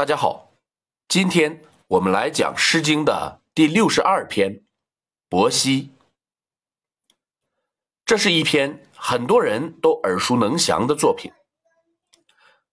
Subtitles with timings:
[0.00, 0.50] 大家好，
[1.08, 4.50] 今天我们来讲《诗经》的第六十二篇
[5.28, 5.82] 《伯兮》。
[8.06, 11.30] 这是一篇很多人都耳熟能详的作品。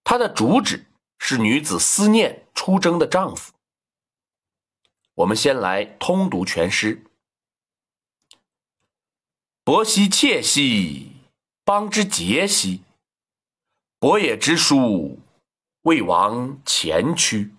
[0.05, 0.85] 它的主旨
[1.19, 3.51] 是女子思念出征的丈夫。
[5.15, 7.03] 我们先来通读全诗
[9.65, 11.12] ：“伯兮，妾兮，
[11.65, 12.83] 邦之节兮。
[13.99, 15.19] 伯也之书。”
[15.88, 17.55] 魏王前驱，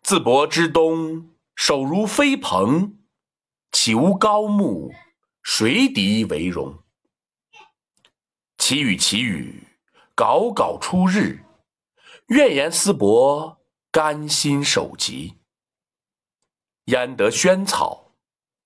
[0.00, 2.96] 自伯之东，手如飞蓬，
[3.72, 4.92] 岂无高木，
[5.42, 6.78] 谁敌为荣？
[8.58, 9.64] 其语其语，
[10.14, 11.44] 杲杲出日。
[12.28, 13.60] 怨言思伯，
[13.90, 15.34] 甘心守疾。
[16.84, 18.12] 焉得萱草，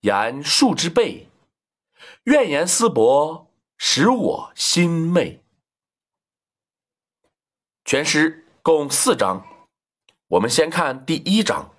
[0.03, 1.31] 言树之背。
[2.25, 5.42] 怨言思伯，使我心昧。
[7.93, 9.47] 全诗共四章，
[10.27, 11.75] 我们先看第一章。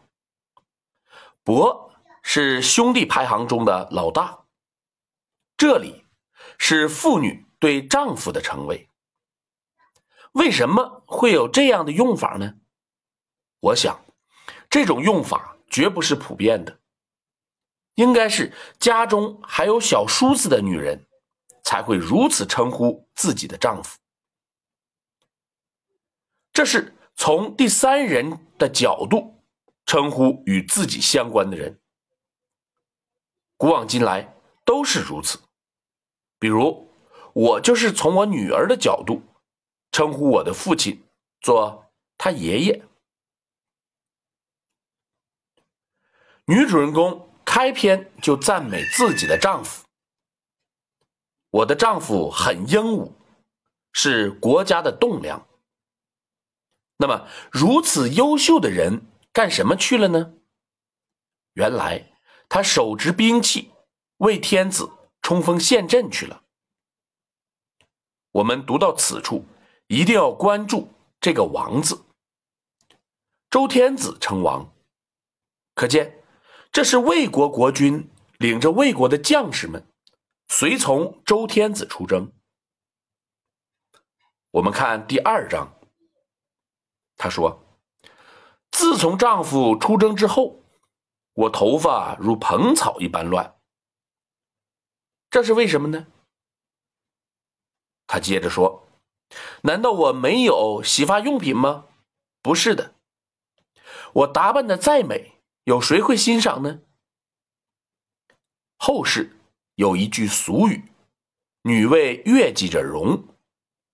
[1.43, 4.45] 伯是兄弟排行中的老大，
[5.57, 6.05] 这里
[6.59, 8.87] 是妇女对丈夫的称谓。
[10.33, 12.57] 为什么会有这样的用法呢？
[13.59, 13.99] 我想，
[14.69, 16.77] 这种用法绝不是普遍的，
[17.95, 21.07] 应该是家中还有小叔子的女人
[21.63, 23.97] 才会如此称呼自己的丈夫。
[26.53, 29.43] 这是从第三人的角度
[29.87, 31.81] 称呼与自己相关的人，
[33.57, 35.39] 古往今来都是如此。
[36.37, 36.89] 比如，
[37.33, 39.23] 我就是从我女儿的角度
[39.91, 41.03] 称呼我的父亲，
[41.41, 42.85] 做他爷爷。
[46.45, 49.85] 女主人公开篇就赞美自己的丈夫
[51.49, 53.15] ：“我的丈夫很英武，
[53.91, 55.43] 是国家的栋梁。”
[56.97, 60.35] 那么，如此优秀的人干什么去了呢？
[61.53, 62.13] 原来
[62.47, 63.71] 他手执兵器，
[64.17, 64.89] 为天子
[65.21, 66.43] 冲锋陷阵去了。
[68.31, 69.45] 我们读到此处，
[69.87, 70.89] 一定要关注
[71.19, 72.05] 这个“王”字。
[73.49, 74.73] 周天子称王，
[75.75, 76.23] 可见
[76.71, 79.85] 这是魏国国君领着魏国的将士们
[80.47, 82.31] 随从周天子出征。
[84.51, 85.75] 我们看第二章。
[87.23, 87.63] 她说
[88.69, 90.61] ：“自从丈夫出征之后，
[91.31, 93.55] 我头发如蓬草一般乱。
[95.29, 96.05] 这是为什么呢？”
[98.07, 98.89] 她接着说
[99.63, 101.85] ：“难道我没有洗发用品吗？
[102.41, 102.93] 不是的，
[104.11, 106.81] 我打扮的再美，有谁会欣赏呢？”
[108.75, 109.33] 后世
[109.75, 110.91] 有一句俗语
[111.63, 113.23] ：“女为悦己者容”，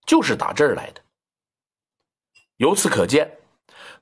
[0.08, 1.04] 就是打这儿来的。
[2.60, 3.40] 由此可见，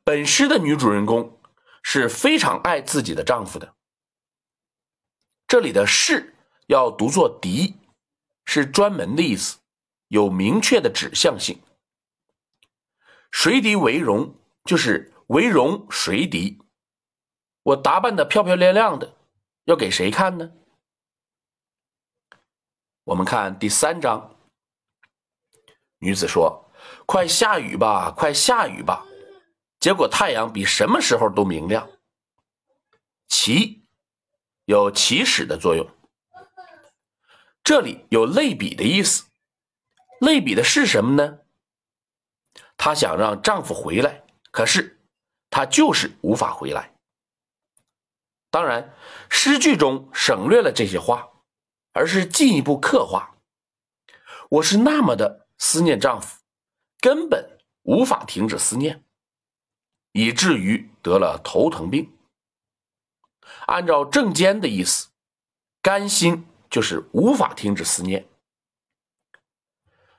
[0.03, 1.39] 本诗的女主人公
[1.83, 3.75] 是非常爱自己的丈夫的。
[5.47, 6.33] 这里的“是”
[6.65, 7.75] 要读作“敌”，
[8.45, 9.59] 是专门的意思，
[10.07, 11.61] 有明确的指向性。
[13.29, 16.59] 谁敌为荣，就是为荣谁敌。
[17.61, 19.15] 我打扮的漂漂亮亮的，
[19.65, 20.51] 要给谁看呢？
[23.03, 24.35] 我们看第三章，
[25.99, 26.66] 女子说。
[27.07, 29.05] 快下雨吧，快下雨吧！
[29.79, 31.89] 结果太阳比什么时候都明亮。
[33.29, 33.81] 起
[34.65, 35.89] 有起始的作用，
[37.63, 39.23] 这里有类比的意思。
[40.19, 41.39] 类比的是什么呢？
[42.75, 44.99] 她想让丈夫回来，可是
[45.49, 46.93] 她就是无法回来。
[48.51, 48.93] 当然，
[49.29, 51.29] 诗句中省略了这些话，
[51.93, 53.37] 而是进一步刻画：
[54.49, 56.36] 我是那么的思念丈夫。
[57.07, 59.01] 根本无法停止思念，
[60.11, 62.11] 以至于得了头疼病。
[63.67, 65.07] 按照正坚的意思，
[65.81, 68.27] 甘心就是无法停止思念，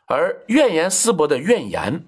[0.07, 2.07] 而怨言思伯的怨言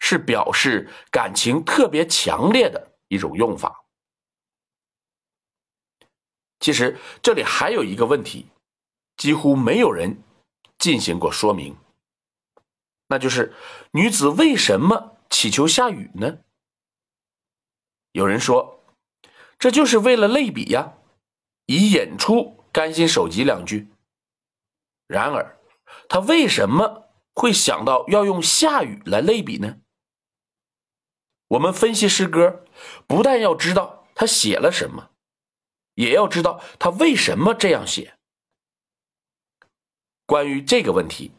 [0.00, 3.84] 是表示感情特别强烈的一种用法。
[6.58, 8.48] 其实这里还有一个问题，
[9.16, 10.20] 几乎没有人
[10.76, 11.76] 进行过说明。
[13.10, 13.52] 那就是
[13.90, 16.38] 女子为什么祈求下雨呢？
[18.12, 18.84] 有人说，
[19.58, 20.94] 这就是为了类比呀，
[21.66, 23.88] 以引出“甘心守疾”两句。
[25.08, 25.58] 然而，
[26.08, 29.78] 他为什么会想到要用下雨来类比呢？
[31.48, 32.64] 我们分析诗歌，
[33.08, 35.10] 不但要知道他写了什么，
[35.94, 38.16] 也要知道他为什么这样写。
[40.26, 41.32] 关于这个问题。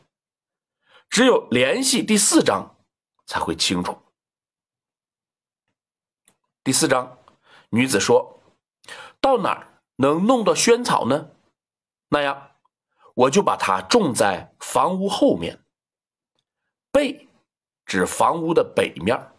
[1.12, 2.78] 只有联系第四章，
[3.26, 4.02] 才会清楚。
[6.64, 7.18] 第四章，
[7.70, 8.42] 女子说
[9.20, 11.32] ：“到哪儿能弄到萱草呢？
[12.08, 12.52] 那样，
[13.14, 15.62] 我就把它种在房屋后面。
[16.94, 17.28] 背
[17.86, 19.34] 指房屋的北面。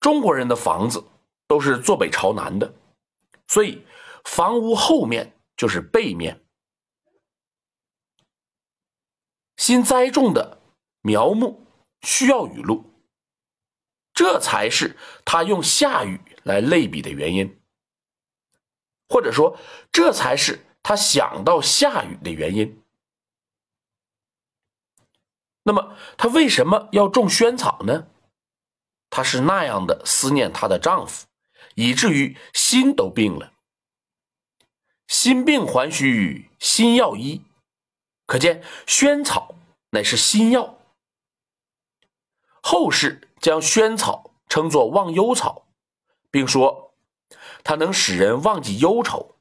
[0.00, 1.04] 中国人的房子
[1.46, 2.74] 都是坐北朝南的，
[3.46, 3.86] 所以
[4.24, 6.44] 房屋后面就是背面。
[9.56, 10.60] 新栽种的
[11.02, 11.66] 苗木
[12.02, 12.92] 需要雨露。”
[14.14, 17.60] 这才是他用下雨来类比的原因，
[19.10, 19.58] 或者说，
[19.92, 22.82] 这才是他想到下雨的原因。
[25.64, 28.08] 那么，他为什么要种萱草呢？
[29.10, 31.26] 她是那样的思念她的丈夫，
[31.74, 33.52] 以至于心都病了。
[35.08, 37.42] 心病还需心药医，
[38.26, 39.54] 可见萱草
[39.90, 40.78] 乃是新药。
[42.62, 43.22] 后世。
[43.38, 45.68] 将萱草称作忘忧草，
[46.30, 46.94] 并说
[47.62, 49.36] 它能使人忘记忧愁。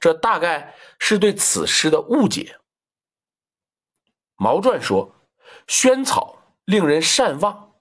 [0.00, 2.58] 这大概是对此诗的误解。
[4.34, 5.14] 毛传说
[5.68, 7.74] 萱草令人善忘，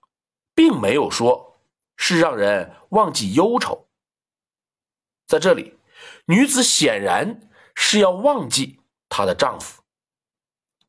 [0.54, 1.62] 并没有说
[1.96, 3.88] 是让人忘记忧愁。
[5.26, 5.80] 在这里，
[6.26, 9.79] 女子显然是要忘记她的丈夫，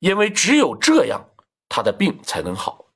[0.01, 1.31] 因为只有这样，
[1.69, 2.87] 他的病才能好。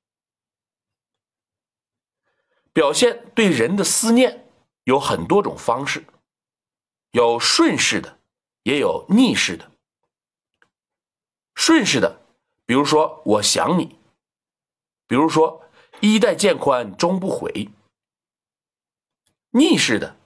[2.72, 4.50] 表现对人的思念
[4.82, 6.04] 有很多种方式，
[7.12, 8.18] 有顺势的，
[8.64, 9.70] 也有逆势的。
[11.54, 12.20] 顺势的，
[12.66, 13.96] 比如说我想你，
[15.06, 15.62] 比如说
[16.00, 17.70] 衣带渐宽终不悔；
[19.50, 20.16] 逆势的，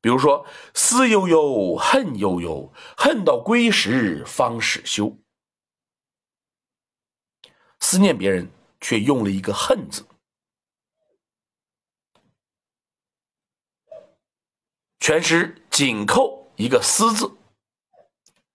[0.00, 5.14] 比如说思悠悠，恨悠悠，恨到归时方始休。
[7.92, 8.50] 思念别人，
[8.80, 10.06] 却用了一个恨字。
[14.98, 17.36] 全诗紧扣一个“思”字，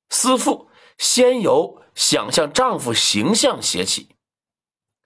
[0.09, 4.15] 思妇先由想象丈夫形象写起，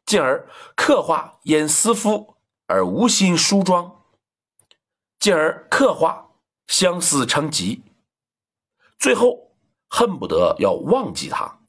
[0.05, 2.37] 进而刻画因思夫
[2.67, 4.01] 而无心梳妆，
[5.19, 6.31] 进而刻画
[6.67, 7.83] 相思成疾，
[8.97, 9.51] 最后
[9.89, 11.59] 恨不得要忘记他。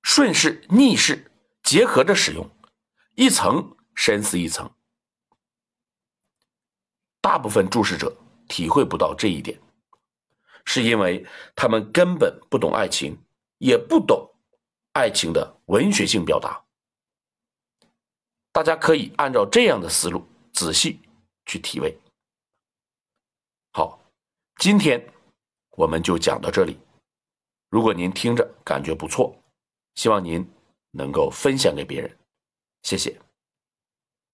[0.00, 1.31] 顺势逆势
[1.72, 2.46] 结合着使用，
[3.14, 4.70] 一层深似一层。
[7.22, 8.14] 大部分注释者。
[8.46, 9.58] 体会不到这一点，
[10.66, 11.26] 是因为
[11.56, 13.16] 他们根本不懂爱情，
[13.56, 14.30] 也不懂
[14.92, 16.62] 爱情的文学性表达。
[18.50, 20.22] 大家可以按照这样的思路
[20.52, 21.00] 仔细
[21.46, 21.96] 去体味。
[23.72, 23.98] 好，
[24.56, 25.02] 今天
[25.70, 26.78] 我们就讲到这里。
[27.70, 29.34] 如果您听着感觉不错，
[29.94, 30.46] 希望您
[30.92, 32.16] 能够分享给别人，
[32.82, 33.21] 谢谢。